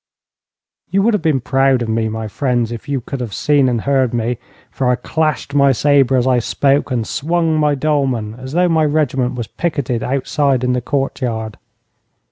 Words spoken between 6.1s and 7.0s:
as I spoke,